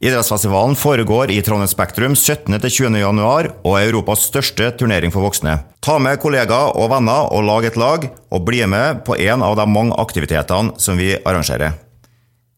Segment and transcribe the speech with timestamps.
[0.00, 2.98] Idrettsfestivalen foregår i Trondheim Spektrum 17.-20.
[3.00, 5.56] januar og er Europas største turnering for voksne.
[5.82, 9.56] Ta med kollegaer og venner og lag et lag, og bli med på en av
[9.58, 11.74] de mange aktivitetene som vi arrangerer.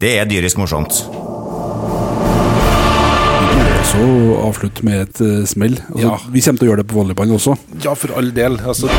[0.00, 1.00] Det er dyrisk morsomt.
[3.80, 4.04] Også
[4.44, 5.78] avslutte med et uh, smell.
[5.94, 6.18] Altså, Ja.
[6.36, 7.56] Vi kommer til å gjøre det på volleyball også.
[7.80, 8.60] Ja, for all del.
[8.60, 8.92] Altså,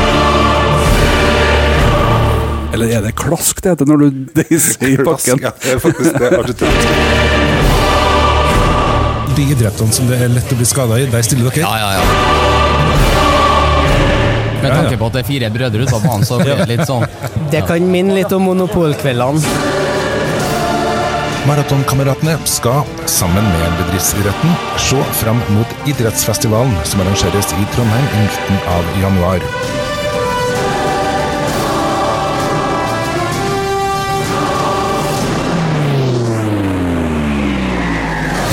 [2.74, 4.10] Eller er det klask det heter når du
[4.42, 5.46] deiser i bakken?
[5.46, 7.71] Ja, det er faktisk det.
[9.36, 11.64] De idrettene som det er lett å bli skada i, der stiller dere.
[11.64, 12.02] Ja, ja, ja.
[14.62, 17.06] Med tanke på at det er fire brødre ute banen, så blir det litt sånn
[17.52, 19.40] Det kan minne litt om monopolkveldene.
[21.48, 28.62] Maratonkameratene skal, sammen med bedriftsidretten, se fram mot idrettsfestivalen som arrangeres i Trondheim i midten
[28.76, 29.48] av januar.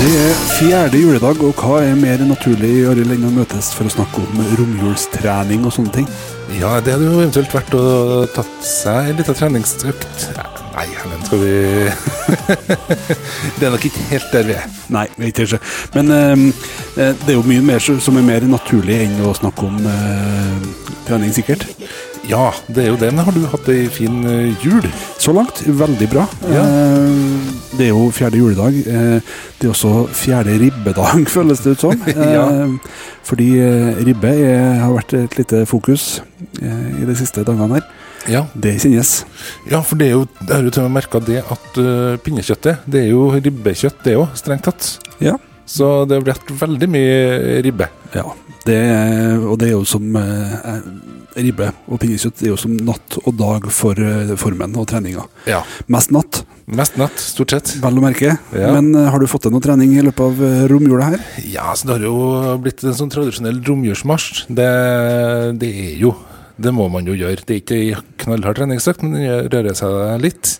[0.00, 3.92] Det er fjerde juledag, og hva er mer naturlig Arild enn å møtes for å
[3.92, 6.06] snakke om romjulstrening og sånne ting?
[6.56, 7.82] Ja, det hadde jo eventuelt vært å
[8.32, 10.24] tatt seg en liten treningsøkt.
[10.72, 11.52] Nei, men skal vi
[13.58, 14.72] Det er nok ikke helt der vi er.
[14.96, 15.60] Nei, vet ikke.
[15.98, 16.48] Men eh,
[16.96, 20.70] eh, det er jo mye mer som er mer naturlig enn å snakke om eh,
[21.10, 21.68] trening, sikkert.
[22.28, 23.10] Ja, det er jo det.
[23.14, 24.84] Men har du hatt ei en fin eh, jul?
[25.20, 26.26] Så langt, veldig bra.
[26.50, 26.64] Ja.
[26.66, 28.76] Eh, det er jo fjerde juledag.
[28.84, 32.06] Eh, det er også fjerde ribbedag, føles det ut som.
[32.30, 32.46] Ja.
[33.26, 33.48] Fordi
[34.04, 36.22] ribbe er, har vært et lite fokus
[36.60, 37.84] i de siste dagene her.
[38.28, 38.44] Ja.
[38.54, 39.12] Det kjennes.
[39.70, 42.18] ja, for det er jo, jeg har jo til og med merka det at uh,
[42.24, 44.90] pinnekjøttet, det er jo ribbekjøtt, det òg, strengt tatt.
[45.22, 45.38] Ja.
[45.70, 47.86] Så det har blitt veldig mye ribbe.
[48.16, 48.24] Ja,
[48.66, 50.86] det, er- og det er jo som eh, eh,
[51.40, 55.22] Ribbe og pinnekjøtt det er jo som natt og dag for eh, formen og treninga.
[55.46, 55.60] Ja.
[55.86, 57.70] Mest natt, Mest natt, stort sett.
[57.82, 58.32] vel å merke.
[58.54, 58.72] Ja.
[58.74, 61.22] Men eh, har du fått til noe trening i løpet av eh, romjula her?
[61.46, 64.42] Ja, så det har jo blitt en sånn tradisjonell romjulsmarsj.
[64.50, 64.68] Det,
[65.62, 66.12] det er jo
[66.60, 67.46] Det må man jo gjøre.
[67.46, 69.94] Det er ikke knallhard treningsøkt, men den rører seg
[70.26, 70.56] litt.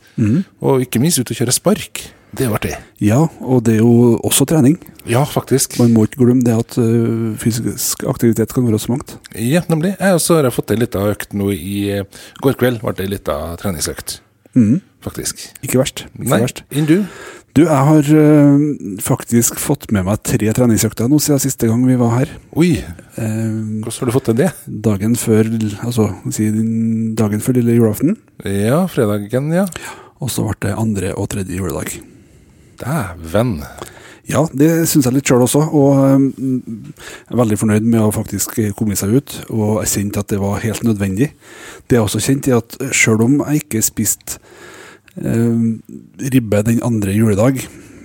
[0.63, 2.07] Og ikke minst ut og kjøre spark.
[2.31, 2.75] Det er jo artig.
[3.03, 4.77] Ja, og det er jo også trening.
[5.09, 5.79] Ja, faktisk.
[5.81, 9.17] Man må ikke glemme det at uh, fysisk aktivitet kan være så mangt.
[9.35, 9.97] Ja, nemlig.
[9.99, 12.81] Jeg også har fått ei lita økt nå i eh, går kveld.
[12.85, 14.21] Ble det ei lita treningsøkt.
[14.55, 14.79] Mm.
[15.03, 15.43] Faktisk.
[15.65, 16.05] Ikke verst.
[16.15, 16.65] Ikke Nei, verst.
[16.71, 16.99] enn du?
[17.57, 18.61] Du, jeg har uh,
[19.03, 22.37] faktisk fått med meg tre treningsøkter nå siden siste gang vi var her.
[22.55, 22.77] Oi,
[23.17, 24.53] hvordan har du fått til det?
[24.87, 25.51] dagen før
[25.83, 26.13] altså,
[27.19, 28.15] dagen før lille julaften.
[28.47, 29.67] Ja, fredagen, ja.
[30.23, 31.99] Og så ble det andre og tredje juledag.
[32.81, 33.61] Dæven.
[34.31, 35.63] Ja, det syns jeg litt sjøl også.
[35.75, 36.27] Og um,
[36.95, 39.37] jeg er veldig fornøyd med å faktisk komme seg ut.
[39.51, 41.33] Og jeg kjente at det var helt nødvendig.
[41.91, 44.39] Det jeg også kjente, er at sjøl om jeg ikke spiste
[45.19, 45.81] um,
[46.31, 47.59] ribbe den andre juledag,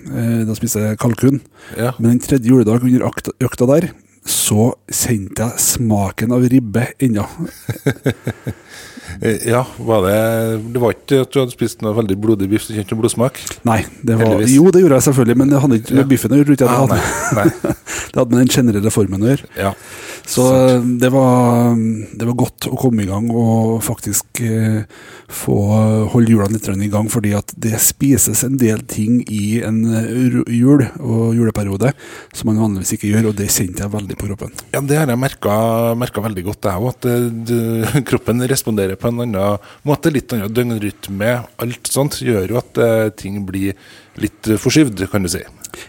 [0.09, 1.41] eh, da spiste jeg kalkun,
[1.77, 1.93] Ja.
[1.99, 3.91] men den tredje juledag under økta der,
[4.25, 7.27] så kjente jeg smaken av ribbe ennå.
[9.45, 10.15] Ja, var det
[10.73, 13.37] Det var ikke at du hadde spist noe veldig blodig biff som kjente blodsmak?
[13.67, 14.55] Nei, det var, Heldigvis.
[14.57, 16.07] jo det gjorde jeg selvfølgelig, men det hadde ikke med Ja.
[16.09, 16.55] biffen å gjøre.
[16.57, 17.73] ikke Ah, Det nei, hadde, nei.
[18.11, 19.45] det hadde med den generelle formen å gjøre.
[19.61, 19.71] Ja.
[20.25, 21.75] Så eh, det var,
[22.17, 24.81] det var godt å komme i gang og faktisk eh,
[25.31, 25.57] få
[26.13, 30.39] holde hjulene litt i gang, fordi at det spises en del ting i en eh,
[30.53, 31.93] jul og juleperiode
[32.33, 34.55] som man vanligvis ikke gjør, og det kjente jeg veldig på kroppen.
[34.73, 36.89] Ja, det har jeg merka veldig godt, jeg òg.
[36.95, 37.17] At det,
[37.49, 40.13] det, kroppen responderer på en annen måte.
[40.13, 41.35] Litt annen døgnrytme.
[41.61, 43.75] Alt sånt gjør jo at eh, ting blir
[44.21, 45.43] litt eh, forskyvd, kan du si.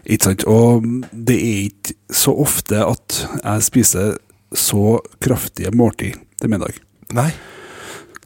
[0.05, 0.47] Ikke sant?
[0.51, 4.17] Og det er ikke så ofte at jeg spiser
[4.55, 6.77] så kraftige måltid til middag,
[7.15, 7.31] Nei,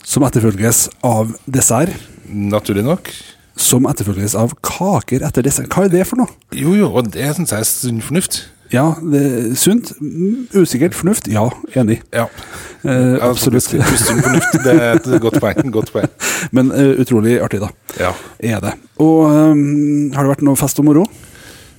[0.05, 1.93] som etterfølges av dessert,
[2.31, 3.11] naturlig nok.
[3.61, 5.69] som etterfølges av kaker etter dessert.
[5.69, 6.33] Hva er det for noe?
[6.57, 8.39] Jo, jo, og det syns jeg er sunn fornuft.
[8.71, 9.91] Ja, det er sunt.
[10.55, 10.95] Usikkert.
[10.95, 11.27] Fornuft.
[11.29, 12.01] Ja, enig.
[12.15, 12.29] Ja,
[12.81, 13.67] Eh, absolutt.
[13.69, 15.67] Sunn fornuft, det er et godt poeng.
[15.75, 16.07] Godt poeng.
[16.57, 17.69] Men uh, utrolig artig, da.
[18.01, 18.15] Ja.
[18.41, 18.73] Er det.
[18.97, 21.03] Og um, har det vært noe fest og moro?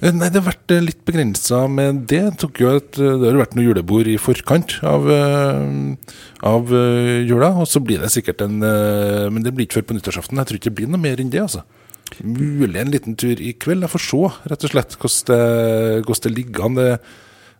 [0.01, 2.23] Eh, Nei, det har vært eh, litt begrensa med det.
[2.41, 5.05] Tok jo et, eh, det har vært noe julebord i forkant av,
[6.51, 6.73] av
[7.27, 10.41] jula, og så blir det sikkert en Men det blir ikke før på nyttårsaften.
[10.41, 11.61] Jeg tror ikke det blir noe mer enn det, altså.
[12.25, 13.85] Mulig en liten tur i kveld.
[13.85, 16.79] Jeg får se, rett og slett, hvordan det, hvordan det ligger an.
[16.81, 16.89] Det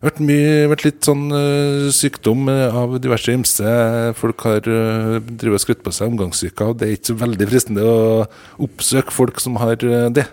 [0.02, 3.74] vært, mye, vært litt sånn uh, sykdom eh, av diverse ymse.
[4.18, 7.86] Folk har uh, og skrytt på seg omgangssyke, og det er ikke så veldig fristende
[7.86, 7.96] å
[8.66, 10.26] oppsøke folk som har uh, det.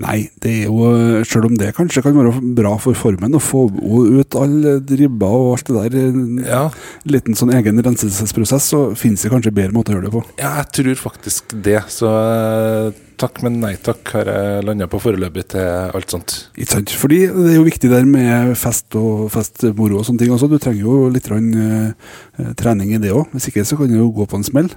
[0.00, 3.42] Nei, det er jo eh, Selv om det kanskje kan være bra for formen å
[3.42, 6.62] få ut alle ribber og alt det der, en Ja.
[7.04, 10.24] liten sånn egen renselsesprosess, så finnes det kanskje bedre måter å gjøre det på.
[10.40, 11.82] Ja, jeg tror faktisk det.
[11.92, 16.34] Så jeg takk, men nei takk, har jeg landa på foreløpig til alt sånt.
[16.56, 16.94] Ikke sant?
[16.96, 20.48] Fordi det er jo viktig der med fest og festmoro og sånne ting også.
[20.50, 23.28] Du trenger jo litt rann, eh, trening i det òg.
[23.36, 24.70] Hvis ikke så kan du jo gå på en smell.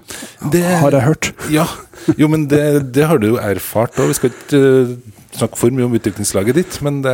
[0.52, 1.32] Det- Har jeg hørt.
[1.58, 1.66] Ja,
[2.20, 4.12] jo, men det, det har du jo erfart òg.
[4.12, 4.96] Vi skal ikke eh,
[5.40, 7.14] snakke for mye om utviklingslaget ditt, men det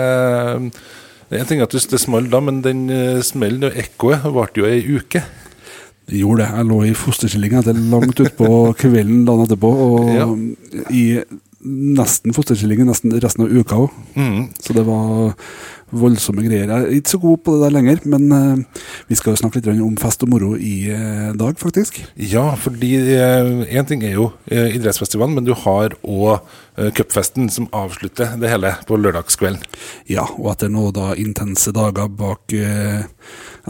[1.32, 4.66] en ting er at det smalt da, men den eh, smellen og ekkoet varte jo
[4.66, 5.22] ei uke.
[6.10, 6.50] Gjorde det.
[6.58, 8.50] Jeg lå i fosterstilling etter langt utpå
[8.82, 9.70] kvelden dagen etterpå.
[9.86, 10.28] Og Ja.
[10.90, 11.04] i
[11.70, 13.90] nesten fosterstilling nesten resten av uka òg.
[14.16, 14.46] Mm.
[14.64, 15.34] Så det var
[15.92, 16.70] voldsomme greier.
[16.70, 19.62] Jeg er ikke så god på det der lenger, men uh, vi skal jo snakke
[19.62, 22.02] litt om fest og moro i uh, dag, faktisk.
[22.16, 22.94] Ja, fordi
[23.70, 26.40] én ting er jo eh, idrettsfestivalen, men du har òg
[26.78, 29.64] eh, cupfesten som avslutter det hele på lørdagskvelden.
[30.12, 33.06] Ja, og etter nå da intense dager bak eh,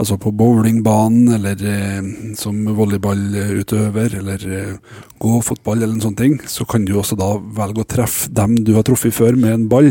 [0.00, 2.06] Altså på bowlingbanen, eller eh,
[2.38, 7.34] som volleyballutøver, eller eh, gå fotball, eller en sånn ting, så kan du også da
[7.58, 9.90] velge å treffe dem du har truffet før med en ball,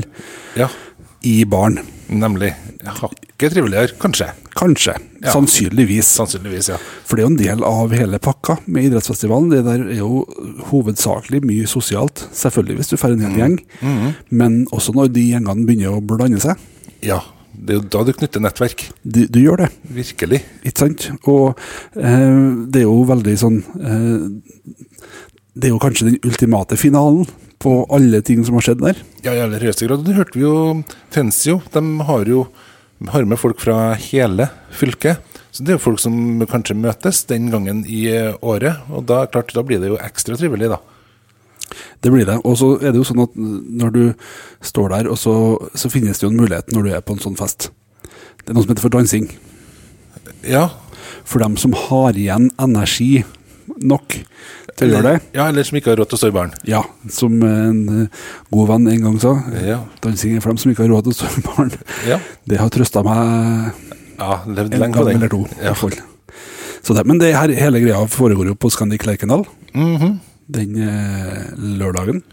[0.58, 0.72] Ja,
[1.26, 1.80] i baren.
[2.10, 2.54] nemlig.
[2.86, 4.32] Hakket triveligere, kanskje.
[4.58, 4.96] Kanskje.
[5.22, 5.32] Ja.
[5.32, 6.08] Sannsynligvis.
[6.18, 6.78] Sannsynligvis, ja.
[7.06, 9.52] For det er jo en del av hele pakka med idrettsfestivalen.
[9.52, 10.24] Det der er jo
[10.72, 13.58] hovedsakelig mye sosialt, selvfølgelig hvis du får en hel gjeng.
[14.32, 16.58] Men også når de gjengene begynner å blande seg.
[17.06, 17.22] Ja,
[17.54, 18.88] det er jo da du knytter nettverk.
[19.04, 19.70] Du, du gjør det.
[20.00, 20.42] Virkelig.
[20.64, 21.10] Ikke sant?
[21.30, 21.60] Og
[22.00, 24.74] eh, det er jo veldig sånn eh,
[25.60, 27.28] Det er jo kanskje den ultimate finalen
[27.60, 29.00] på alle ting som har skjedd der.
[29.26, 30.06] Ja, i aller høyeste grad.
[30.08, 30.58] Det hørte vi jo
[31.14, 31.60] Tensio.
[31.74, 32.48] De har jo
[33.08, 35.24] har med folk fra hele fylket.
[35.52, 38.84] Så det er jo folk som kanskje møtes den gangen i eh, året.
[38.92, 40.80] Og da, klart, da blir det jo ekstra trivelig, da.
[42.04, 42.38] Det blir det.
[42.44, 44.04] Og så er det jo sånn at når du
[44.66, 45.34] står der, og så,
[45.78, 47.72] så finnes det jo en mulighet når du er på en sånn fest.
[48.44, 49.30] Det er noe som heter for dansing.
[50.48, 50.70] Ja.
[51.28, 53.24] For dem som har igjen energi
[53.84, 54.16] nok
[54.80, 55.22] til å gjøre det.
[55.36, 56.54] Ja, eller som ikke har råd til å stå i baren.
[56.68, 56.82] Ja,
[57.12, 59.34] som en eh, god venn en gang sa.
[59.66, 59.82] Ja.
[60.04, 61.74] Dansing er for dem som ikke har råd til å stå i baren.
[62.08, 62.20] Ja.
[62.50, 63.74] Det har trøsta meg
[64.20, 65.46] ja levd en gang eller to.
[65.62, 65.72] Ja.
[65.72, 65.96] I fall.
[66.84, 69.46] Så det, men det her, hele greia foregår jo på Scandic Lerkendal
[69.76, 70.20] Mhm.
[70.50, 71.50] den eh,
[71.80, 72.24] lørdagen.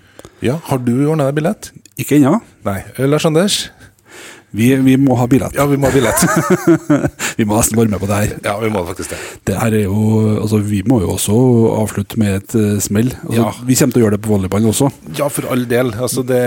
[0.40, 0.58] ja.
[0.70, 1.70] Har du ordna deg billett?
[1.98, 2.38] Ikke ennå.
[2.64, 2.78] Nei.
[2.96, 3.70] Eh, Lars Anders?
[4.56, 5.54] Vi, vi må ha billett.
[5.58, 6.22] Ja, vi må ha billett.
[7.36, 8.30] Vi må nesten være med på det her.
[8.46, 9.16] ja, vi må faktisk det.
[9.50, 9.96] Det her er jo,
[10.40, 11.34] altså Vi må jo også
[11.82, 13.10] avslutte med et uh, smell.
[13.26, 13.50] Altså, Ja.
[13.68, 14.88] Vi kommer til å gjøre det på volleyball også.
[15.18, 15.90] Ja, for all del.
[16.00, 16.40] Altså, det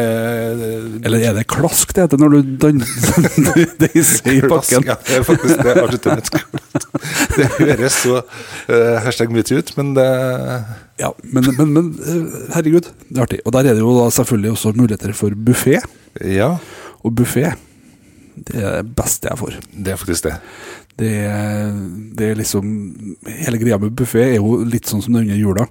[1.05, 3.29] Eller er det klask det heter når du danser
[4.33, 4.49] i pakken?
[4.49, 5.75] Klask, Ja, det er faktisk det.
[7.37, 10.09] Det høres så uh, hashtag mye ut, men det
[10.99, 13.39] Ja, men, men, men eh, herregud, det er artig.
[13.45, 15.77] Og der er det jo da selvfølgelig også muligheter for buffé.
[16.25, 16.55] Ja,
[17.05, 17.53] Og buffé,
[18.47, 19.57] det er det beste jeg får.
[19.73, 20.35] det er faktisk det.
[20.99, 21.77] Det, er-
[22.19, 22.65] det er liksom
[23.25, 25.67] Hele greia med buffé er jo litt sånn som det er under jula,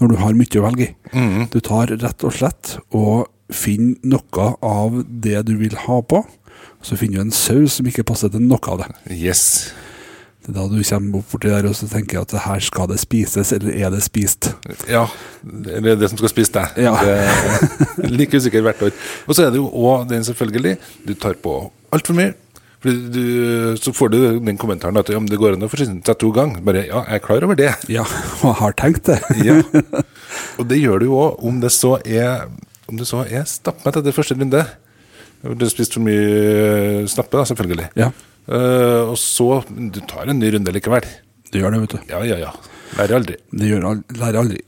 [0.00, 0.94] når du har mye å velge i.
[1.12, 1.48] Mm.
[1.52, 6.22] Du tar rett og slett og finner noe av det du vil ha på,
[6.82, 8.88] så finner du en saus som ikke passer til noe av det.
[9.12, 9.72] Yes.
[10.40, 12.62] Det er da du kommer opp borti der og så tenker jeg at det her
[12.64, 14.48] skal det spises, eller er det spist?
[14.88, 15.02] Ja,
[15.44, 16.78] det er det som skal spise deg.
[16.86, 16.94] Ja.
[18.00, 18.94] Det like usikker hvert år.
[19.28, 21.58] Og så er det jo òg den selvfølgelig Du tar på
[21.94, 22.34] altfor mye.
[22.80, 26.30] Du, så får du den kommentaren at ja, det går an å forsyne seg to
[26.32, 26.62] ganger.
[26.64, 27.74] Bare ja, jeg er klar over det.
[27.98, 28.06] Ja,
[28.46, 29.18] og har tenkt det.
[29.48, 29.58] Ja.
[30.60, 32.46] Og det gjør du jo òg, om det så er
[32.90, 34.64] Om det så er stappmett etter første runde.
[35.44, 37.92] Du har spist for mye snappe, da, selvfølgelig.
[38.00, 38.10] Ja,
[38.50, 41.04] Uh, og så Du tar en ny runde likevel.
[41.52, 41.98] du gjør det, vet du.
[42.10, 42.48] Ja, ja, ja.
[42.98, 43.36] Lærer aldri.
[43.52, 44.16] Det gjør aldri.
[44.18, 44.58] lærer aldri.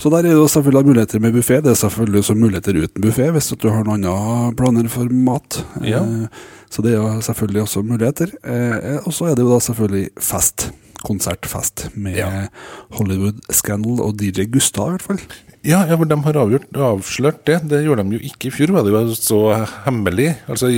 [0.00, 1.60] Så der er det selvfølgelig muligheter med buffé.
[1.62, 5.60] Det er selvfølgelig også muligheter uten buffé, hvis du har noen andre planer for mat.
[5.86, 6.00] Ja.
[6.02, 8.30] Eh, Så det er jo selvfølgelig også muligheter.
[8.46, 10.70] Eh, Og så er det jo da selvfølgelig fest.
[11.00, 12.46] Konsertfest med Ja.
[12.92, 15.20] Hollywood Scandal og DJ Gustav, i hvert fall.
[15.64, 17.58] Ja, ja, de har avgjort, avslørt det.
[17.68, 19.40] Det gjorde de jo ikke i fjor, var det jo så
[19.84, 20.30] hemmelig.
[20.48, 20.70] Altså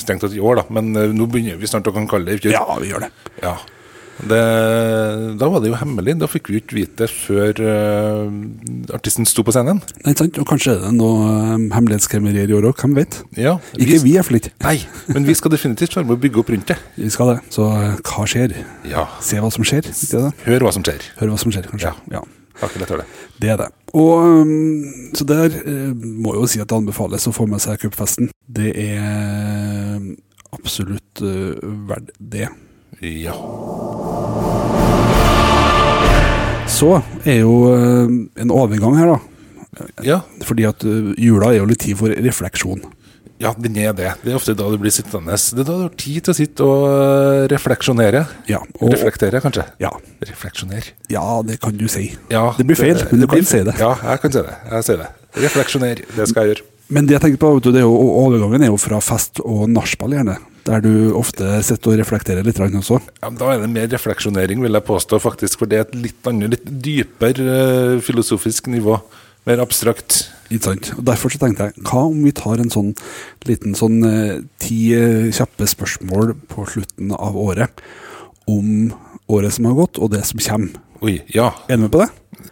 [0.00, 2.38] strengt tatt i år, da, men eh, nå begynner vi snart å kan kalle det
[2.38, 2.52] i fjor.
[2.56, 3.10] Ja, vi gjør det.
[3.42, 3.56] Ja.
[4.28, 4.40] Det,
[5.40, 6.16] da var det jo hemmelig.
[6.20, 8.26] Da fikk vi jo ikke vite det før uh,
[8.96, 9.80] artisten sto på scenen.
[10.04, 10.38] Nei, sant?
[10.40, 13.20] Og kanskje er det noe um, hemmelighetskremmerier i år òg, hvem vet?
[13.40, 14.52] Ja, Ikke vi, iallfall ikke.
[14.66, 14.76] Nei,
[15.14, 16.78] men vi skal definitivt med å bygge opp rundt det.
[16.98, 17.38] Vi skal det.
[17.54, 18.56] Så uh, hva skjer?
[18.90, 19.06] Ja.
[19.24, 20.32] Se hva som skjer, ikke det?
[20.46, 21.10] Hør hva som skjer.
[21.22, 21.94] Hør hva som skjer, kanskje.
[22.12, 22.20] Ja.
[22.20, 22.24] ja.
[22.60, 23.04] Akkurat det.
[23.40, 23.70] Det er det.
[23.96, 27.62] Og um, Så der uh, må jeg jo si at det anbefales å få med
[27.64, 28.28] seg cupfesten.
[28.50, 30.02] Det er
[30.52, 32.50] absolutt verdt det.
[33.00, 33.32] Ja.
[36.70, 38.06] Så er jo uh,
[38.40, 39.86] en overgang her, da.
[40.06, 40.20] ja.
[40.46, 42.82] Fordi at uh, jula er jo litt tid for refleksjon.
[43.40, 44.10] Ja, den er det.
[44.20, 45.32] Det er ofte da du blir sittende.
[45.32, 48.20] Det er da du har tid til å sitte og eh, refleksjonere.
[48.50, 49.64] Ja, og, Reflektere, kanskje.
[49.80, 49.88] ja,
[50.28, 50.92] Refleksjonere.
[51.08, 52.10] ja, det kan du si.
[52.28, 53.78] Ja, Det blir feil, men du kan si det.
[53.80, 54.58] Ja, jeg kan si det.
[54.74, 55.08] Jeg sier det.
[55.46, 56.66] Refleksjoner, det skal jeg gjøre.
[56.92, 59.40] Men det jeg tenker på, vet du, det er jo, overgangen er jo fra fest
[59.40, 60.36] og nachspiel, gjerne.
[60.66, 63.00] Der du ofte sitter og reflekterer litt også.
[63.22, 65.62] Ja, da er det mer refleksjonering, vil jeg påstå, faktisk.
[65.62, 68.98] For det er et litt annet, litt dypere eh, filosofisk nivå.
[69.48, 70.26] Mer abstrakt.
[70.50, 70.90] Ikke sant?
[70.98, 72.92] Og Derfor så tenkte jeg, hva om vi tar en sånn
[73.48, 77.80] liten sånn eh, ti eh, kjappe spørsmål på slutten av året
[78.50, 78.90] om
[79.30, 80.76] året som har gått, og det som kommer.
[81.00, 81.52] Oi, ja.
[81.70, 82.10] Er du med på det?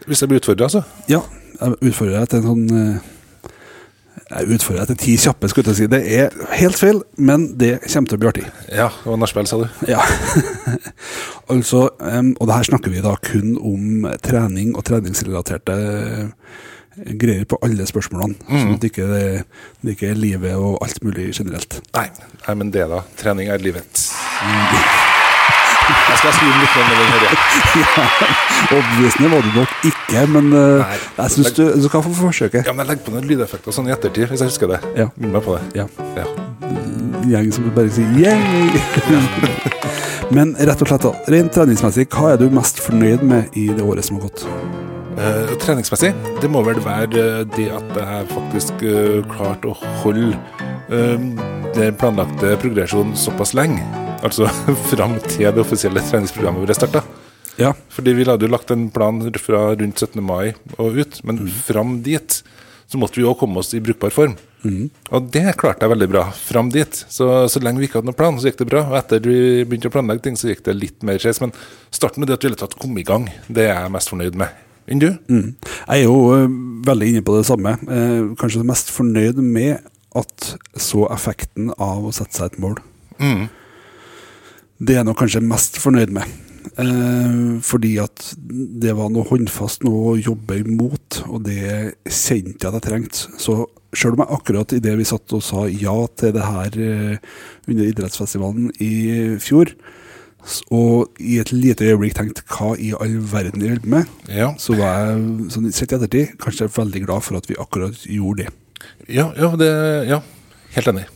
[0.08, 0.84] Hvis jeg blir utfordra, altså.
[1.10, 1.20] Ja.
[1.58, 3.00] Jeg utfordrer deg til en sånn
[4.28, 5.86] Jeg utfordrer deg til ti kjappe, skulle jeg si.
[5.88, 8.44] Det er helt feil, men det kommer til å bli artig.
[8.68, 9.66] Ja, og nachspiel, sa du.
[9.88, 10.02] Ja.
[11.54, 16.54] altså, um, og det her snakker vi da kun om trening og treningsrelaterte eh,
[17.16, 18.36] greier på alle spørsmålene.
[18.50, 19.26] Sånn at det ikke det,
[19.80, 21.80] det ikke er livet og alt mulig generelt.
[21.96, 22.08] Nei,
[22.44, 23.04] nei, men det, da.
[23.22, 24.08] Trening er livet.
[25.88, 27.24] Jeg skal skrive litt med den her.
[27.82, 28.06] ja.
[28.76, 32.62] Overbevisende var du nok ikke, men uh, jeg syns du, du skal få forsøke.
[32.66, 34.82] Ja, men legger på noen lydeffekter sånn i ettertid, hvis jeg husker det.
[34.98, 35.08] Ja.
[35.20, 35.84] Minn meg på det.
[35.84, 35.88] Ja.
[36.18, 36.26] Ja.
[37.28, 38.40] Gjeng som bare sier yeah!
[40.36, 43.84] men rett og slett, da, rent treningsmessig, hva er du mest fornøyd med i det
[43.84, 44.44] året som har gått?
[45.18, 50.36] Uh, treningsmessig, det må vel være eh, det at jeg faktisk uh, klarte å holde
[50.92, 51.16] uh,
[51.74, 53.82] den planlagte progresjonen såpass lenge.
[54.22, 54.48] Altså
[54.92, 57.04] fram til det offisielle treningsprogrammet ble starta.
[57.58, 57.72] Ja.
[57.90, 60.22] Fordi vi hadde jo lagt en plan fra rundt 17.
[60.22, 62.42] mai og ut, men fram dit
[62.88, 64.38] så måtte vi òg komme oss i brukbar form.
[65.12, 67.02] Og det klarte jeg veldig bra fram dit.
[67.12, 68.86] Så, så lenge vi ikke hadde noen plan, så gikk det bra.
[68.88, 71.42] Og etter vi begynte å planlegge ting, så gikk det litt mer skeis.
[71.44, 71.52] Men
[71.94, 74.38] starten med det at vi hele tatt kom i gang, det er jeg mest fornøyd
[74.40, 74.64] med.
[74.88, 75.10] Enn du?
[75.28, 75.52] Mm.
[75.60, 76.48] Jeg er jo uh,
[76.88, 77.76] veldig inne på det samme.
[77.84, 79.84] Uh, kanskje mest fornøyd med
[80.16, 82.80] at så effekten av å sette seg et mål.
[84.78, 86.36] Det er jeg nok kanskje mest fornøyd med.
[86.78, 92.68] Eh, fordi at det var noe håndfast, noe å jobbe imot, og det kjente jeg
[92.70, 93.24] at jeg trengte.
[93.40, 93.64] Så
[93.96, 97.32] sjøl om jeg akkurat idet vi satt og sa ja til det her eh,
[97.66, 98.92] under idrettsfestivalen i
[99.42, 99.72] fjor,
[100.72, 104.52] og i et lite øyeblikk tenkte hva i all verden jeg holder med, Ja.
[104.62, 108.46] så var jeg sånn, sett i ettertid kanskje veldig glad for at vi akkurat gjorde
[108.46, 108.54] det.
[109.10, 109.72] Ja, ja, det,
[110.08, 110.20] ja.
[110.76, 111.08] helt enig.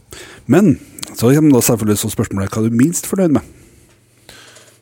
[0.51, 0.77] Men
[1.13, 3.51] så kommer da selvfølgelig så spørsmålet hva er du minst fornøyd med?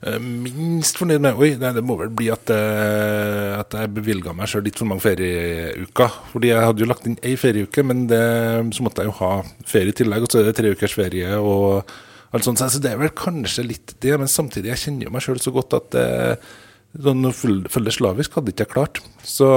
[0.01, 4.33] Eh, Minst fornøyd med Oi, nei, det må vel bli at, eh, at jeg bevilga
[4.37, 6.15] meg sjøl litt for mange ferieuker.
[6.33, 8.23] Fordi jeg hadde jo lagt inn ei ferieuke, men det,
[8.77, 9.33] så måtte jeg jo ha
[9.69, 10.25] ferie i tillegg.
[10.25, 11.93] Og så er det tre ukers ferie og
[12.33, 12.63] alt sånt.
[12.63, 15.53] Så det er vel kanskje litt det, men samtidig jeg kjenner jo meg sjøl så
[15.55, 16.51] godt at eh,
[16.97, 19.05] sånn følge slavisk hadde ikke jeg klart.
[19.27, 19.51] Så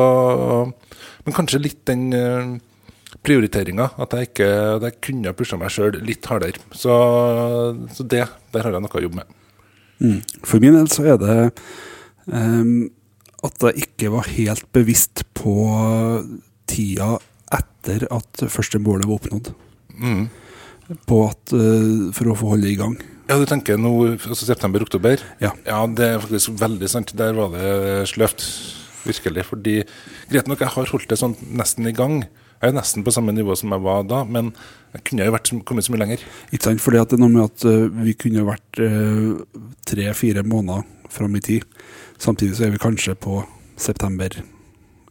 [1.23, 2.09] Men kanskje litt den
[3.23, 3.91] prioriteringa.
[4.01, 6.61] At jeg ikke at jeg kunne ha pusha meg sjøl litt hardere.
[6.75, 6.93] Så,
[7.95, 9.39] så det, der har jeg noe å jobbe med.
[10.43, 11.37] For min del så er det
[12.27, 12.89] um,
[13.43, 15.55] at jeg ikke var helt bevisst på
[16.69, 17.15] tida
[17.53, 19.51] etter at første målet var oppnådd.
[19.93, 20.27] Mm.
[21.07, 22.97] På at, uh, for å få holde i gang.
[23.29, 25.21] Ja, du tenker nå altså september-oktober?
[25.39, 25.53] Ja.
[25.87, 27.13] det er faktisk veldig sant.
[27.15, 28.43] Der var det sløvt.
[29.03, 29.45] Virkelig.
[29.47, 29.77] Fordi
[30.31, 32.21] greit nok, jeg har holdt det sånn nesten i gang.
[32.63, 34.53] Jeg er nesten på samme nivå som jeg var da, men
[34.93, 36.21] jeg kunne jo vært kommet så mye lenger.
[36.55, 36.79] Ikke sant?
[36.79, 41.41] for det er noe med at eh, vi kunne vært eh, tre-fire måneder fram i
[41.43, 41.65] tid.
[42.23, 43.41] Samtidig så er vi kanskje på
[43.75, 44.39] september,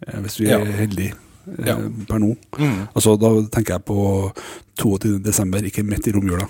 [0.07, 0.63] eh, hvis vi Ja.
[0.63, 1.77] er heldige eh, Ja.
[2.09, 2.33] per nå.
[2.57, 2.89] Mm.
[2.95, 4.33] Altså, da tenker jeg på
[4.81, 5.19] 22.
[5.21, 6.49] desember, ikke midt i romjula.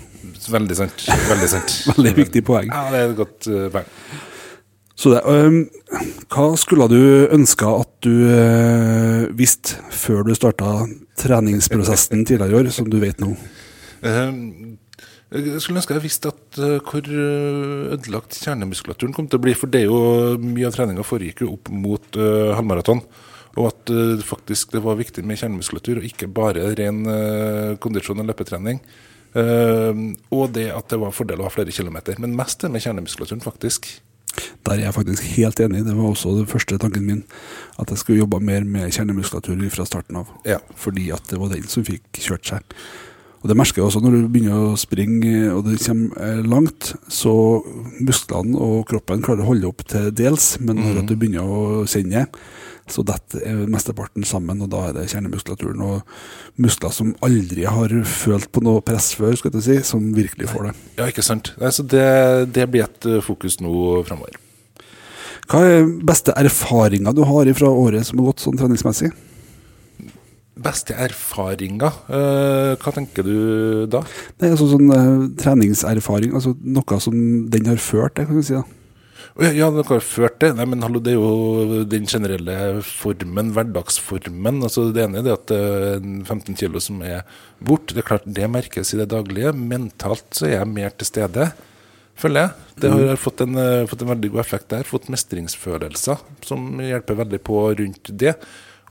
[0.55, 1.03] Veldig sant.
[1.27, 1.75] Veldig sant.
[1.97, 2.71] Veldig viktig poeng.
[2.71, 3.91] Ja, det er et godt uh, poeng.
[4.95, 5.63] Så det, um,
[6.31, 7.01] hva skulle du
[7.33, 10.83] ønske at du uh, visste før du starta
[11.19, 13.33] treningsprosessen tidligere i år, som du vet nå?
[14.05, 14.77] Um,
[15.33, 19.55] Jeg skulle ønske jeg visste at uh, hvor eh, ødelagt kjernemuskulaturen kom til å bli.
[19.57, 23.01] For det er jo mye av treninga foregikk jo opp mot uh, halvmaraton.
[23.57, 28.21] Og at uh, faktisk det var viktig med kjernemuskulatur, og ikke bare ren uh, kondisjon
[28.21, 28.83] og løpetrening.
[29.33, 32.19] Eh, og det at det var fordel å ha flere kilometer.
[32.21, 33.89] Men mest det med kjernemuskulaturen, faktisk.
[34.65, 35.85] Der er jeg faktisk helt enig.
[35.85, 37.23] Det var også den første tanken min.
[37.79, 40.29] At jeg skulle jobbe mer med kjernemuskulatur fra starten av.
[40.47, 40.59] Ja.
[40.75, 42.77] Fordi at det var den som fikk kjørt seg.
[43.43, 46.93] Og det merker jeg også når du begynner å springe og det kommer eh, langt,
[47.11, 47.33] så
[47.99, 51.09] musklene og kroppen klarer å holde opp til dels, men når mm.
[51.09, 52.23] du begynner å kjenne,
[52.89, 57.93] så detter eh, mesteparten sammen, og da er det kjernemuskulaturen og muskler som aldri har
[58.07, 60.73] følt på noe press før, skal jeg si, som virkelig får det.
[60.99, 61.53] Ja, ikke sant.
[61.61, 62.07] Nei, så det,
[62.55, 64.39] det blir et eh, fokus nå framover.
[65.49, 69.11] Hva er beste erfaringa du har fra året som har gått sånn treningsmessig?
[70.63, 73.35] Beste erfaringa, eh, hva tenker du
[73.91, 74.03] da?
[74.37, 77.17] Det er altså sånn treningserfaring, altså noe som
[77.51, 78.59] den har ført til, kan du si.
[78.59, 78.82] da.
[79.41, 80.51] Ja, det har ført det.
[80.59, 84.59] Nei, men hallo, det er jo den generelle formen, hverdagsformen.
[84.61, 87.23] Altså, det ene er det at det er en 15 kilo som er
[87.57, 87.95] borte.
[87.95, 89.55] Det er klart, det merkes i det daglige.
[89.57, 91.47] Mentalt så er jeg mer til stede,
[92.13, 92.67] føler jeg.
[92.83, 94.85] Det har har fått en, eh, fått en veldig god effekt der.
[94.85, 98.35] Fått mestringsfølelser som hjelper veldig på rundt det.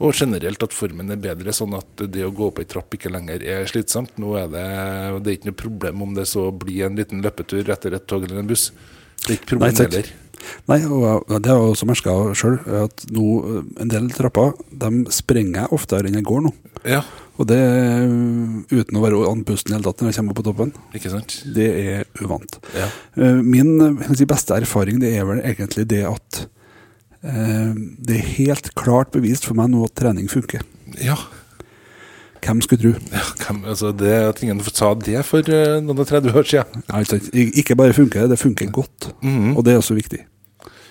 [0.03, 3.13] Og generelt at formen er bedre, sånn at det å gå opp ei trapp ikke
[3.13, 4.19] lenger er slitsomt.
[4.19, 4.67] Nå er det,
[5.23, 8.27] det er ikke noe problem om det så blir en liten løpetur etter et tog
[8.27, 8.73] eller en buss.
[9.27, 10.11] Det er ikke heller.
[10.67, 13.25] Nei, og det har jeg også merka sjøl, at nå
[13.79, 16.51] en del trapper de sprenger jeg oftere enn jeg går nå.
[16.89, 17.05] Ja,
[17.39, 17.61] Og det
[18.73, 20.73] uten å være andpusten i hele tatt når jeg kommer på toppen.
[20.99, 21.37] ikke sant?
[21.55, 22.59] Det er uvant.
[22.75, 22.89] Ja.
[23.17, 23.79] Eh, Min
[24.19, 26.43] si, beste erfaring det er vel egentlig det at
[27.23, 27.71] eh,
[28.03, 30.67] det er helt klart bevist for meg nå at trening funker.
[31.01, 31.17] Ja.
[32.43, 32.93] Hvem skulle tro?
[33.13, 36.83] ja hvem, altså det, at ingen sa det for uh, noen og 30 år siden.
[36.91, 39.13] Nei, ikke Ikke bare funker det, det funker godt.
[39.23, 39.57] Mhm.
[39.57, 40.25] Og det er også viktig.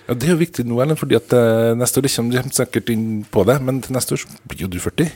[0.08, 2.89] Ja, Det er jo viktig nå, Ellen, fordi at uh, neste år kommer du sikkert
[2.89, 5.12] inn på det, men til neste år blir jo du 40.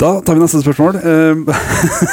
[0.00, 0.96] Da tar vi neste spørsmål.
[0.96, 1.34] Eh,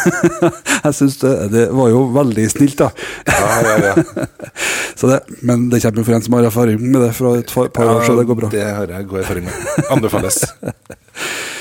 [0.84, 2.90] jeg syns det, det var jo veldig snilt, da.
[3.28, 4.26] Ja, ja, ja.
[5.00, 7.54] Så det, men det kommer jo fra en som har erfaring med det fra et
[7.54, 8.50] par par år, så det går bra.
[8.52, 9.86] Det har jeg god erfaring med.
[9.96, 10.44] Anbefales.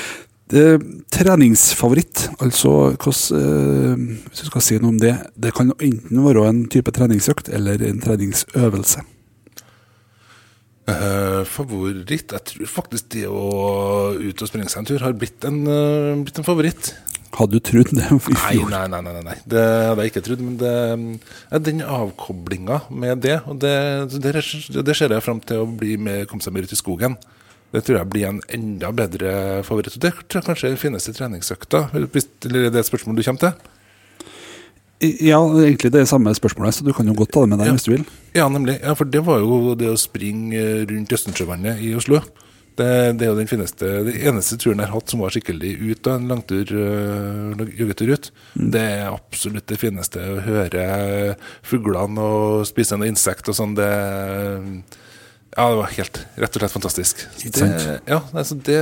[0.49, 0.79] Eh,
[1.13, 6.47] treningsfavoritt, altså hvordan, eh, Hvis du skal si noe om det Det kan enten være
[6.49, 9.03] en type treningsøkt eller en treningsøvelse.
[10.89, 12.31] Eh, favoritt?
[12.33, 16.17] Jeg tror faktisk det å ut og springe seg en tur har blitt en, uh,
[16.23, 16.95] blitt en favoritt.
[17.37, 18.69] Hadde du trodd det i fjor?
[18.71, 19.37] nei, nei, nei, nei.
[19.45, 20.41] Det hadde jeg ikke trodd.
[20.41, 21.19] Men det
[21.51, 23.75] er den avkoblinga med det, og det,
[24.17, 24.33] det,
[24.81, 27.19] det ser jeg fram til å bli med, komme seg mer ut i skogen.
[27.73, 29.31] Det tror jeg blir en enda bedre
[29.67, 29.93] favoritt.
[29.99, 31.83] Og det tror jeg kanskje finnes i treningsøkta.
[31.93, 33.75] Eller er det et spørsmål du kommer til?
[34.99, 37.69] Ja, egentlig det er samme spørsmålet, så du kan jo godt ta det med deg
[37.69, 37.75] Ja.
[37.77, 38.05] hvis du vil.
[38.35, 38.81] Ja, nemlig.
[38.83, 42.19] Ja, For det var jo det å springe eh, rundt Østensjøvannet i Oslo.
[42.79, 42.87] Det,
[43.19, 46.07] det er jo den fineste, den eneste turen jeg har hatt som var skikkelig ut,
[46.07, 48.29] av en langtur, øh, joggetur ut.
[48.55, 53.75] Det er absolutt det fineste å høre fuglene og spise noen insekt og sånn.
[53.75, 53.89] Det
[55.57, 57.21] Ja, det var helt rett og slett fantastisk.
[57.43, 58.79] Det, ja, altså det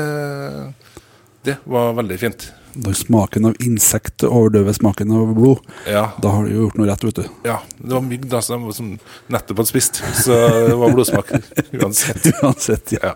[1.47, 2.49] Det var veldig fint.
[2.77, 6.11] Når smaken av insekt overdøver smaken av blod, Ja.
[6.21, 7.29] da har du jo gjort noe rett, vet du.
[7.47, 8.91] ja det var mygg da som, som
[9.33, 10.35] nettopp hadde spist, så
[10.67, 11.31] det var blodsmak
[11.81, 12.27] uansett.
[12.43, 13.15] Uansett, ja.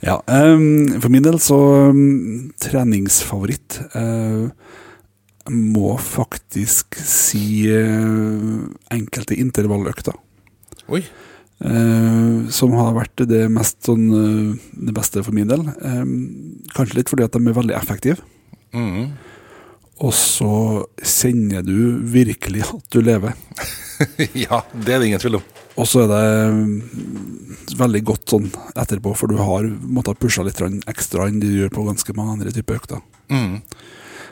[0.00, 1.60] ja um, for min del så
[1.92, 4.48] um, treningsfavoritt uh,
[5.50, 10.16] må faktisk si uh, enkelte intervalløkter.
[10.90, 11.04] Oi.
[11.60, 15.66] Eh, som har vært det mest sånn eh, det beste for min del.
[15.84, 16.14] Ehm,
[16.72, 18.24] kanskje litt fordi at de er veldig effektive.
[18.72, 19.10] Mm.
[20.00, 20.54] Og så
[21.04, 23.36] kjenner du virkelig at du lever.
[24.46, 25.48] ja, det er det ingen tvil om.
[25.80, 26.24] Og så er det
[26.56, 26.72] mm,
[27.76, 31.84] veldig godt sånn etterpå, for du har måttet pusha litt ekstra enn du gjør på
[31.90, 33.04] ganske mange andre typer økter.
[33.28, 33.60] Mhm.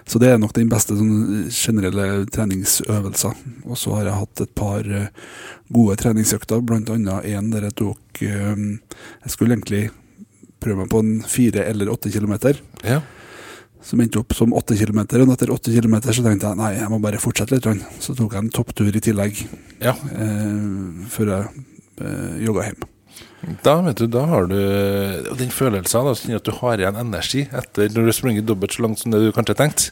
[0.09, 3.35] Så det er nok den beste sånn, generelle treningsøvelsen.
[3.69, 5.11] Og så har jeg hatt et par eh,
[5.75, 6.93] gode treningsøkter, annet
[7.29, 9.91] en der jeg tok eh, Jeg skulle egentlig
[10.59, 13.03] prøve meg på en fire eller åtte kilometer, Ja.
[13.85, 15.23] som endte opp som åtte kilometer.
[15.23, 17.85] Og etter åtte kilometer så tenkte jeg nei, jeg må bare fortsette litt.
[18.03, 19.45] Så tok jeg en topptur i tillegg
[19.85, 19.93] ja.
[19.93, 21.67] eh, før jeg
[22.01, 22.89] eh, jogga hjem.
[23.63, 24.57] Da vet du, da har du
[25.39, 28.83] den følelsen da, sånn at du har igjen energi etter når du springer dobbelt så
[28.83, 29.91] langt som det du kanskje har tenkt.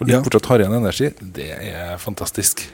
[0.00, 0.20] Og du Ja.
[0.22, 1.08] fortsatt har igjen energi.
[1.32, 2.66] Det er fantastisk.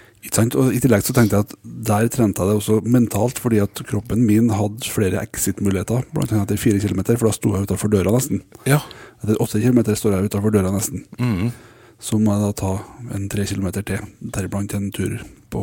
[0.59, 3.73] Og I tillegg så tenkte jeg at der trente jeg det også mentalt, fordi at
[3.87, 7.89] kroppen min hadde flere exit-muligheter, blant annet etter fire kilometer, for da sto jeg utenfor
[7.95, 8.43] døra nesten.
[8.67, 8.81] Ja.
[9.23, 11.07] Etter åtte kilometer står jeg utenfor døra nesten.
[11.19, 11.53] Mhm.
[11.99, 12.73] Så må jeg da ta
[13.17, 15.17] en tre kilometer til, deriblant en tur
[15.51, 15.63] på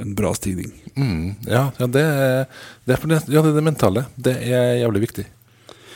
[0.00, 0.72] en bra stigning.
[0.96, 2.02] Mm, ja, ja, det
[2.88, 4.06] det er det, ja, det er det mentale.
[4.16, 5.26] Det er jævlig viktig.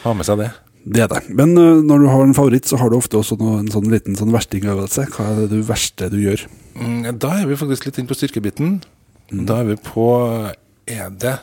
[0.04, 0.52] Ha med seg det.
[0.86, 1.22] Det er det.
[1.34, 3.88] Men uh, når du har en favoritt, så har du ofte også noe, en sånn
[3.90, 5.08] liten sånn verstingøvelse.
[5.16, 6.46] Hva er det du verste du gjør?
[6.78, 8.76] Mm, Da er vi faktisk litt inne på styrkebiten.
[9.32, 10.06] Da er vi på
[10.86, 11.34] Er det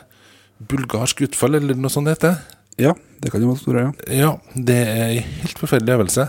[0.64, 2.38] bulgarsk utfall, eller noe sånt det heter?
[2.80, 3.90] Ja, det kan jo være ja.
[4.08, 6.24] Ja, det er en helt forferdelig øvelse.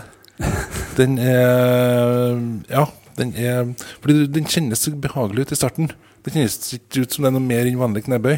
[0.96, 2.36] Den er
[2.68, 3.70] Ja, den er
[4.02, 5.90] Fordi den kjennes behagelig ut i starten.
[6.24, 8.36] Det kjennes ikke ut som det er noe mer enn vanlig knebøy.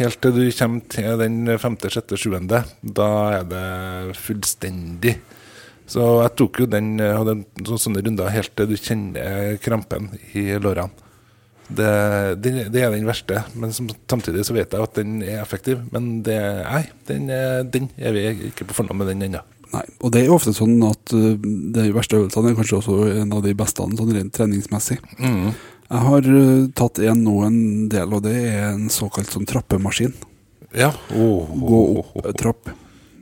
[0.00, 2.64] Helt til du kommer til den femte, sjette, sjuende.
[2.82, 5.18] Da er det fullstendig.
[5.86, 10.48] Så jeg tok jo den hadde sånn- sånne runder helt til du kjenner krampen i
[10.58, 10.90] lårene.
[11.64, 15.40] Det, det, det er den verste, men som, samtidig så vet jeg at den er
[15.44, 15.80] effektiv.
[15.92, 17.28] Men det, nei, den,
[17.72, 19.44] den er vi ikke på fornavn med den ennå.
[19.74, 21.34] Nei, og det er jo ofte sånn at ø,
[21.74, 25.00] de verste øvelsene er kanskje også en av de beste sånn rent treningsmessig.
[25.18, 25.48] Mm.
[25.84, 27.58] Jeg har eh, tatt en nå en
[27.92, 30.14] del, og det er en såkalt sånn trappemaskin.
[30.74, 30.92] Ja.
[31.14, 32.70] Oh, Gå opp en trapp.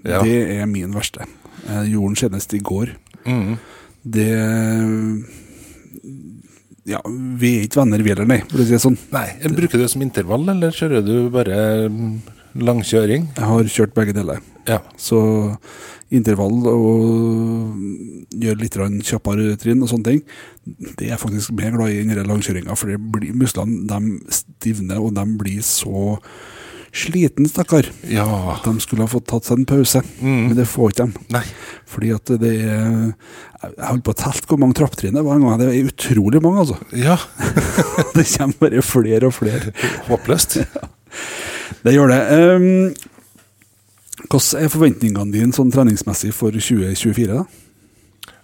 [0.05, 0.21] Ja.
[0.25, 1.27] Det er min verste.
[1.67, 2.95] Jeg gjorde den senest i går.
[3.27, 3.57] Mm.
[4.03, 4.29] Det
[6.91, 6.99] Ja,
[7.39, 8.97] vi er ikke venner, vi heller, nei, for å si det sånn.
[9.15, 12.17] Nei, Bruker du det som intervall, eller kjører du bare mm,
[12.59, 13.29] langkjøring?
[13.37, 14.41] Jeg har kjørt begge deler.
[14.69, 14.79] Ja.
[15.01, 15.19] Så
[16.13, 17.77] intervall og
[18.37, 18.77] gjøre litt
[19.09, 20.23] kjappere trinn og sånne ting,
[20.67, 22.77] det er jeg faktisk mer glad i enn den langkjøringa.
[22.79, 26.19] For blir, musklene de stivner, og de blir så
[26.93, 27.87] sliten, stakkar.
[28.13, 28.27] Ja.
[28.67, 30.49] De skulle ha fått tatt seg en pause, Mm.
[30.51, 31.25] men det får ikke de.
[31.33, 31.45] Nei.
[31.89, 33.15] Fordi at det er
[33.63, 35.59] Jeg holdt på å telle hvor mange trapptrinn det var en gang.
[35.59, 36.77] Det er utrolig mange, altså.
[36.93, 37.17] Ja.
[38.15, 39.73] Det kommer bare flere og flere.
[40.11, 40.59] Håpløst.
[41.83, 42.21] Det gjør det.
[42.33, 42.95] Um,
[44.29, 47.41] hvordan er forventningene dine sånn treningsmessig for 2024?
[47.41, 47.45] da?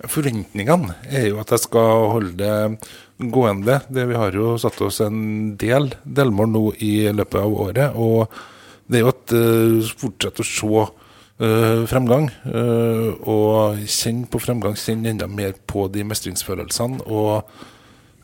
[0.09, 3.81] Forventningene er jo at jeg skal holde det gående.
[3.89, 7.99] Det, vi har jo satt oss en del delmål nå i løpet av året.
[7.99, 8.27] Og
[8.89, 10.89] det er jo at uh, fortsette å se
[11.39, 12.25] Uh, fremgang.
[12.43, 16.99] Uh, og kjenne på fremgang, kjenne enda mer på de mestringsfølelsene.
[17.07, 17.47] Og,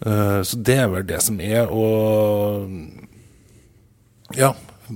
[0.03, 1.71] uh, så det er vel det som er.
[1.71, 2.67] Og
[4.35, 4.51] ja,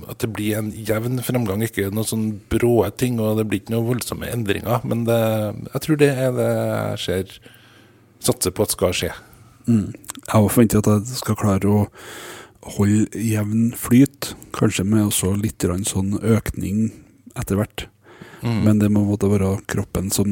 [0.09, 3.19] at det blir en jevn fremgang, ikke noen sånn brå ting.
[3.21, 4.85] Og det blir ikke noen voldsomme endringer.
[4.87, 5.19] Men det,
[5.73, 7.37] jeg tror det er det jeg ser
[8.19, 9.13] satser på at skal skje.
[9.69, 11.85] Jeg har forventet at jeg skal klare å
[12.75, 16.89] holde jevn flyt, kanskje med også litt sånn økning
[17.39, 17.87] etter hvert.
[18.41, 20.29] Men det må måtte være kroppen som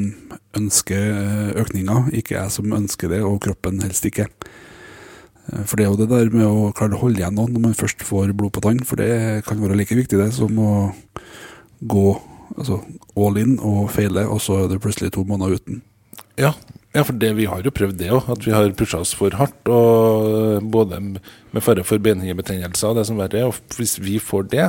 [0.56, 4.30] ønsker økninger, økninga, ikke jeg som ønsker det, og kroppen helst ikke.
[5.54, 7.68] Eh, For det er jo det der med å klare å holde igjen noen når
[7.70, 10.72] man først får blod på tann, for det kan være like viktig det som å
[11.88, 12.08] gå
[12.58, 12.82] altså,
[13.18, 15.82] all in og feile, og så er det plutselig to måneder uten.
[16.38, 16.52] Ja,
[16.94, 19.34] ja for det, vi har jo prøvd det òg, at vi har pusha oss for
[19.38, 19.58] hardt.
[19.70, 23.50] Og både med fare for benhinnebetennelser og det som verre er.
[23.50, 24.68] Og hvis vi får det,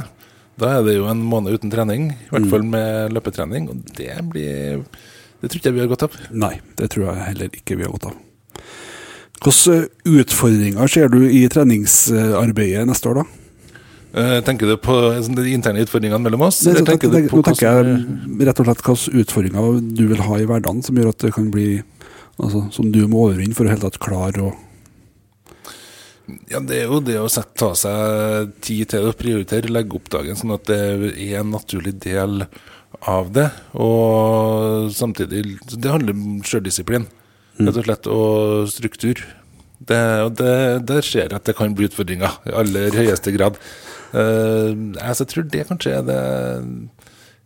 [0.59, 2.11] da er det jo en måned uten trening.
[2.13, 3.69] I hvert fall med løpetrening.
[3.73, 4.85] Og det blir
[5.39, 6.17] Det tror ikke jeg vi har godt av.
[6.35, 8.17] Nei, det tror jeg heller ikke vi har godt av.
[9.39, 9.85] Hvilke
[10.19, 13.39] utfordringer ser du i treningsarbeidet neste år, da?
[14.19, 16.63] Eh, tenker du på sånn, de interne utfordringene mellom oss?
[16.67, 20.39] Nei, tenker, tenker, på nå tenker jeg rett og slett hvilke utfordringer du vil ha
[20.41, 21.83] i hverdagen som gjør at det kan bli
[22.39, 24.55] altså, Som du må overvinne for å helt tatt klare å
[26.49, 30.09] Ja, det er jo det å sette, ta seg tid til å prioritere, legge opp
[30.17, 30.81] dagen sånn at det
[31.13, 32.43] er en naturlig del
[33.09, 33.47] av det.
[33.77, 37.07] Og samtidig Det handler om sjøldisiplin,
[37.59, 39.23] rett og slett, og struktur.
[39.79, 40.01] Det,
[40.39, 40.55] det,
[40.89, 43.61] der ser jeg at det kan bli utfordringer, i aller høyeste grad.
[44.13, 46.19] Uh, altså, jeg tror det kanskje er det,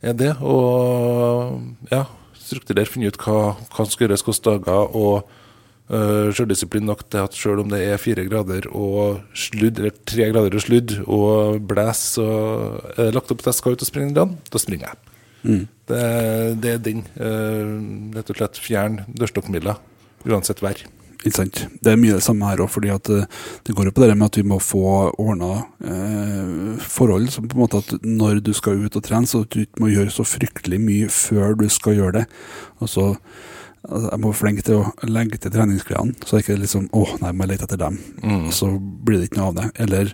[0.03, 0.33] er det.
[0.40, 2.07] Og ja,
[2.38, 4.90] strukturere, finne ut hva, hva som skal gjøres, hvilke dager.
[4.96, 5.38] og
[5.92, 10.29] Uh, Sjøldisiplin nok til at selv om det er fire grader og sludd, eller tre
[10.31, 14.09] grader og sludd og blæs, og er lagt opp til jeg skal ut og springe
[14.09, 15.11] en dag, da springer jeg.
[15.90, 15.98] Det,
[16.62, 17.03] det er den.
[17.18, 19.75] Uh, rett og slett fjern dørstokkmila,
[20.28, 20.82] uansett vær.
[21.22, 21.61] Ikke sant.
[21.78, 23.28] Det er mye det samme her òg, fordi at eh,
[23.66, 24.82] det går jo på det med at vi må få
[25.22, 25.52] ordna
[25.87, 29.61] eh, forhold som på en måte at når du skal ut og trene, så du
[29.62, 32.24] ikke må gjøre så fryktelig mye før du skal gjøre det.
[32.80, 33.06] Og altså,
[33.87, 37.30] jeg må være flink til å legge til treningsklærne, så det ikke liksom åh, nei,
[37.30, 38.00] jeg må lete etter dem.
[38.48, 39.68] Og så blir det ikke noe av det.
[39.87, 40.12] Eller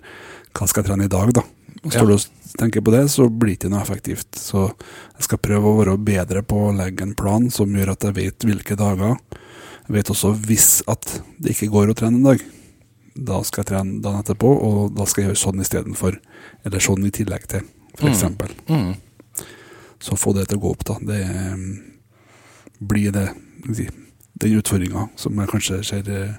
[0.57, 1.45] hva skal jeg trene i dag, da?
[1.85, 4.29] Og Står du og tenker på det, så blir det ikke noe effektivt.
[4.41, 8.09] Så jeg skal prøve å være bedre på å legge en plan som gjør at
[8.09, 9.21] jeg vet hvilke dager.
[9.89, 12.43] Jeg vet også hvis at det ikke går å trene en dag.
[13.19, 16.19] Da skal jeg trene dagen etterpå, og da skal jeg gjøre sånn istedenfor.
[16.69, 17.65] Eller sånn i tillegg til,
[17.97, 18.11] f.eks.
[18.13, 18.97] eksempel Mm.
[19.99, 20.95] Så få det til å gå opp, da.
[21.03, 21.63] Det eh,
[22.79, 23.25] blir det
[24.39, 26.37] den utfordringa som jeg kanskje ser eh,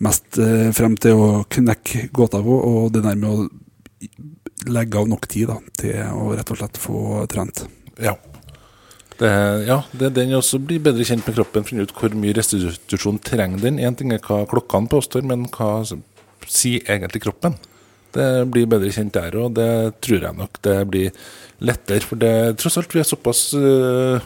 [0.00, 5.10] mest eh, frem til å knekke gåta på, og det der med å legge av
[5.10, 7.66] nok tid da, til å rett og slett få trent.
[8.00, 8.16] Ja.
[9.18, 9.30] Det,
[9.66, 13.18] ja, det er den også blir bedre kjent med kroppen, finne ut hvor mye restitusjon
[13.26, 13.80] trenger den.
[13.82, 15.82] Én ting er hva klokkene påstår, men hva
[16.46, 17.56] sier egentlig kroppen?
[18.14, 19.70] Det blir bedre kjent der, og det
[20.04, 21.24] tror jeg nok det blir
[21.58, 22.04] lettere.
[22.06, 24.22] For det tross alt vi er såpass uh,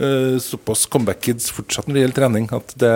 [0.00, 2.94] uh, Såpass comeback-kids fortsatt når det gjelder trening, at det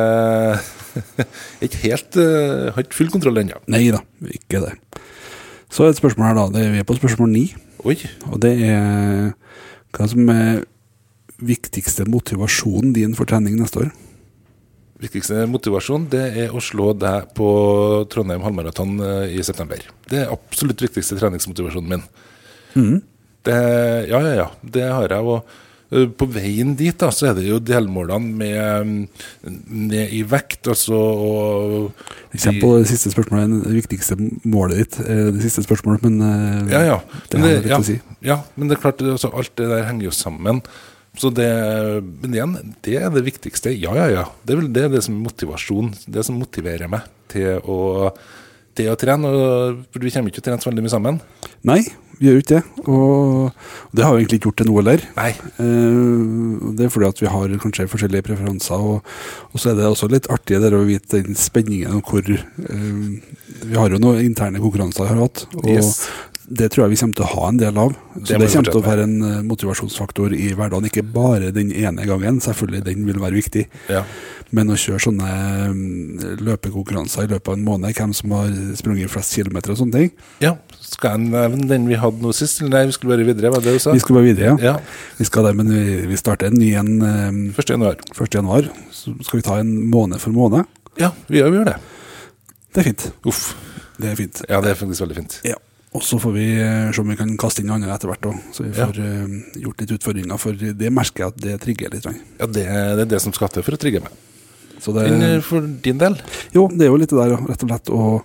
[1.68, 3.60] ikke helt uh, Har ikke full kontroll ennå.
[3.70, 4.00] Nei da,
[4.32, 4.72] ikke det.
[5.68, 6.48] Så et spørsmål her, da.
[6.56, 7.44] Det er, vi er på spørsmål ni.
[7.84, 8.00] Oi.
[8.32, 9.30] Og det er
[9.92, 10.64] hva som er
[11.38, 13.92] viktigste motivasjonen din for trening neste år?
[14.98, 17.48] Viktigste motivasjon det er å slå deg på
[18.10, 19.84] Trondheim halvmaraton eh, i september.
[20.10, 21.94] Det er absolutt viktigste treningsmotivasjonen
[22.74, 23.00] min.
[23.46, 23.58] Det,
[24.10, 24.48] ja, ja, ja.
[24.62, 25.22] Det har jeg.
[25.38, 25.56] Og
[25.88, 29.22] Eh, På veien dit da, så er det jo delmålene med,
[29.68, 32.02] med i vekt, altså og
[32.34, 34.98] kommer på det siste spørsmålet, det viktigste målet ditt.
[35.06, 36.98] eh, Det siste spørsmålet, men Ja, ja.
[37.30, 38.00] det Men det, ja, si.
[38.22, 40.60] ja, men det er klart, det, altså, alt det der henger jo sammen.
[41.18, 41.48] Så det,
[42.22, 42.52] men igjen,
[42.86, 43.72] det er det viktigste.
[43.74, 44.26] Ja, ja, ja.
[44.46, 45.92] Det er det, er det som er motivasjon.
[46.06, 48.12] Det som motiverer meg til å,
[48.78, 49.32] til å trene.
[49.90, 51.18] For vi kommer ikke til å trene så veldig mye sammen.
[51.66, 51.80] Nei,
[52.20, 52.86] vi gjør ikke det.
[52.90, 55.04] Og det har vi egentlig ikke gjort til noe heller.
[55.18, 55.32] Nei.
[55.58, 59.12] Eh, Det er fordi at vi har kanskje forskjellige preferanser, og,
[59.50, 62.98] og så er det også litt artig der å vite den spenningen og hvor eh,
[63.66, 65.96] Vi har jo noen interne konkurranser vi har hatt, og Yes.
[66.48, 67.92] Det tror jeg vi kommer til å ha en del av.
[68.14, 71.70] Så Det det, kommer til å være en eh, motivasjonsfaktor i hverdagen, ikke bare den
[71.76, 72.40] ene gangen.
[72.40, 73.66] Selvfølgelig, den vil være viktig.
[73.92, 74.04] Ja.
[74.56, 75.28] Men å kjøre sånne
[75.74, 79.92] mm, løpekonkurranser i løpet av en måned, hvem som har sprunget flest kilometer og sånne
[79.98, 80.08] ting
[80.40, 80.54] ja.
[80.80, 82.62] Skal jeg nevne den vi hadde nå sist?
[82.62, 83.92] Eller nei, vi skulle bare videre, var det du sa?
[83.92, 84.72] Vi skal bare videre, ja.
[84.72, 85.12] Ja.
[85.20, 87.74] Vi skal der, men vi, vi starter en ny en eh, 1.
[87.76, 88.00] januar.
[88.16, 88.40] 1.
[88.40, 88.72] januar.
[88.94, 90.64] Så skal vi ta en måned for måned.
[90.96, 91.78] Ja, vi gjør, vi gjør det.
[92.72, 93.08] Det er fint.
[93.28, 93.50] Uff.
[94.00, 94.44] Det er fint.
[94.48, 95.40] Ja, det er faktisk veldig fint.
[95.44, 95.60] Ja.
[95.98, 98.36] Og så får vi eh, se om vi kan kaste inn andre etter hvert òg,
[98.54, 98.86] så vi Ja.
[98.86, 100.38] får eh, gjort litt utfordringer.
[100.38, 102.06] For det merker jeg at det trigger litt.
[102.38, 104.14] Ja, det, det er det som skal til for å trigge meg.
[104.78, 106.14] Så det, eh, for din del?
[106.54, 108.22] jo, det er jo litt det der, rett og slett, å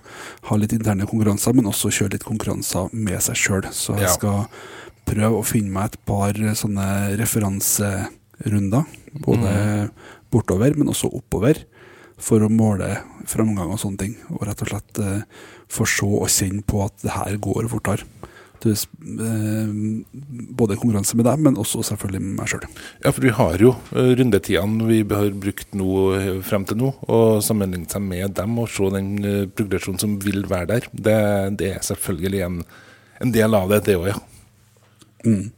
[0.50, 3.66] ha litt interne konkurranser, men også kjøre litt konkurranser med seg sjøl.
[3.74, 4.14] Så jeg Ja.
[4.14, 4.46] skal
[5.04, 8.84] prøve å finne meg et par sånne referanserunder,
[9.18, 9.90] både mm.
[10.30, 11.64] bortover, men også oppover,
[12.20, 12.90] for å måle
[13.30, 14.18] framgang og sånne ting.
[14.34, 15.24] Og rett og slett eh,
[15.72, 18.06] få se og kjenne på at det her går fortere.
[18.64, 19.68] Eh,
[20.56, 22.66] både konkurranse med deg, men også selvfølgelig med meg sjøl.
[23.04, 26.92] Ja, for vi har jo eh, rundetidene vi har brukt nå eh, frem til nå,
[27.04, 29.16] og sammenligne seg med dem og se den
[29.56, 30.88] progresjonen som vil være der.
[30.92, 31.18] Det,
[31.60, 32.62] det er selvfølgelig en,
[33.24, 34.22] en del av det, det òg, ja.
[35.24, 35.52] Mm.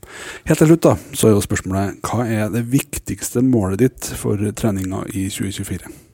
[0.47, 4.38] Helt til slutt da, så er jo spørsmålet hva er det viktigste målet ditt for
[4.55, 6.06] treninga i 2024?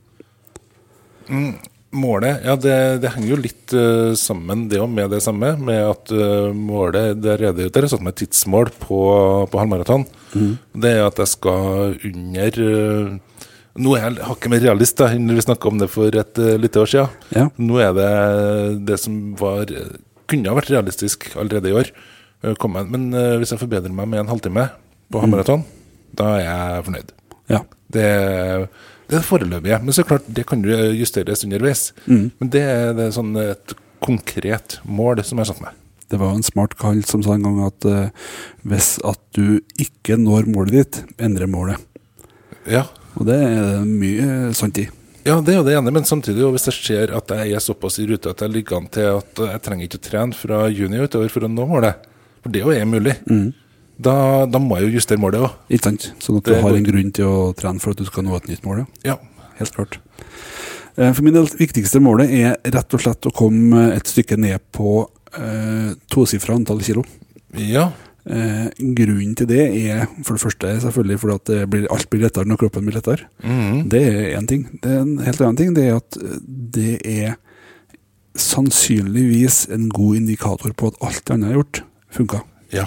[1.92, 5.76] Målet, ja det, det henger jo litt uh, sammen det òg med det samme, med
[5.84, 9.00] at uh, målet Der er det der jeg satt meg tidsmål på,
[9.52, 10.06] på halvmaraton.
[10.32, 13.42] Det er at jeg skal under uh,
[13.76, 16.80] Nå er jeg hakket mer realist da, enn vi snakka om det for et lite
[16.80, 17.20] år siden.
[17.32, 17.46] Ja.
[17.56, 18.08] Nå er det
[18.88, 19.70] det som var
[20.28, 21.88] kunne ha vært realistisk allerede i år.
[22.60, 22.82] komme.
[22.92, 23.08] Men
[23.40, 24.66] hvis jeg forbedrer meg med en halvtime
[25.08, 25.64] på halvmaraton,
[26.12, 27.14] da er jeg fornøyd.
[27.48, 27.62] Ja.
[27.96, 28.68] Det, er det
[29.20, 29.78] foreløpige.
[29.84, 31.90] Men så klart, det kan jo justeres underveis.
[32.40, 35.78] Men det er, det er sånn et konkret mål som jeg har satt meg.
[36.12, 38.32] Det var jo en smart kall som sa en gang at uh,
[38.68, 41.80] hvis at du ikke når målet ditt, endre målet.
[42.68, 42.84] Ja.
[43.16, 44.86] Og det er mye eh, sant i.
[45.26, 47.98] ja, det er jo det ene, men samtidig, hvis jeg ser at jeg er såpass
[48.00, 51.02] i rute at jeg ligger an til at jeg trenger ikke å trene fra juni
[51.02, 52.06] utover for å nå målet,
[52.40, 53.18] for det jo er mulig,
[54.04, 54.14] da,
[54.50, 55.54] da må jeg jo justere målet òg.
[55.72, 56.08] Ikke sant?
[56.22, 58.48] Sånn at du har en grunn til å trene for at du skal nå et
[58.52, 58.84] nytt mål.
[58.84, 59.14] ja.
[59.14, 59.18] Ja.
[59.58, 59.98] Helt klart.
[60.96, 64.60] Eh, For min del, viktigste målet er rett og slett å komme et stykke ned
[64.74, 65.02] på
[65.36, 67.04] eh, tosifra antall kilo.
[67.56, 67.90] ja.
[68.22, 72.20] Eh, grunnen til det er for det første selvfølgelig fordi at det blir, alt blir
[72.22, 73.26] lettere når kroppen blir lettere.
[73.42, 73.80] Mm.
[73.90, 74.62] Det er én ting.
[74.78, 76.36] Det er en helt annen ting det er at eh,
[76.76, 77.32] det er
[78.38, 81.82] sannsynligvis en god indikator på at alt annet jeg har gjort,
[82.14, 82.42] funka.
[82.72, 82.86] ja.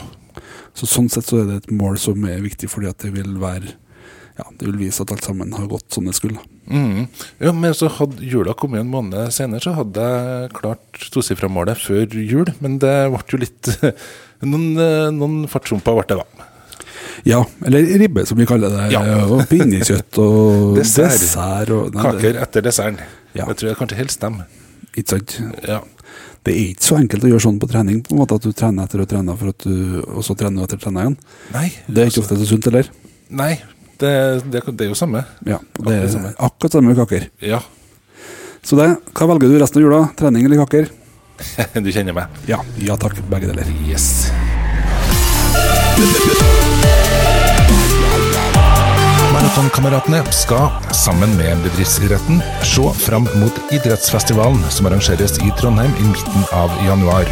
[0.75, 3.35] Så sånn sett så er det et mål som er viktig fordi at det vil
[3.41, 3.73] være
[4.35, 6.41] ja, det vil vise at alt sammen har gått som det skulle.
[6.67, 7.05] Mm.
[7.39, 12.17] Ja, men så hadde jula kommet en måned senere, så hadde jeg klart tosifra-målet før
[12.19, 12.51] jul.
[12.59, 13.69] Men det ble jo litt
[14.45, 14.75] Noen,
[15.15, 16.49] noen fartshumper ble det, da.
[17.25, 18.89] Ja, eller ribbe, som vi kaller det.
[18.93, 19.01] Ja.
[19.23, 21.15] Og pinnekjøtt og Dessert.
[21.15, 21.71] dessert.
[21.71, 22.99] og, nei, Kaker etter desserten.
[23.31, 23.47] Ja.
[23.47, 24.41] Det tror jeg kanskje helst dem.
[24.91, 25.37] Ikke sant?
[25.63, 25.79] Ja.
[26.45, 28.51] Det er ikke så enkelt å gjøre sånn på trening, på en måte at du
[28.53, 31.15] trener etter å trene, for at du, og så trener du etter å trene igjen.
[31.55, 31.69] Nei.
[31.87, 32.91] Det er ikke ofte så sunt, eller?
[33.33, 33.53] Nei,
[33.97, 34.11] det,
[34.53, 35.23] det, det er jo samme.
[35.47, 36.35] Ja, det er samme.
[36.37, 37.25] akkurat samme kaker.
[37.41, 37.63] Ja,
[38.65, 40.03] Så det, hva velger du resten av jula?
[40.17, 40.89] Trening eller kaker?
[41.85, 42.37] du kjenner meg.
[42.49, 43.73] Ja, ja takk, begge deler.
[43.89, 44.29] Yes.
[49.45, 56.49] Maratonkameratene skal, sammen med bedriftsidretten, se fram mot idrettsfestivalen som arrangeres i Trondheim i midten
[56.49, 57.29] av januar.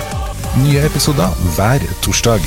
[0.61, 2.45] Nye episoder hver torsdag.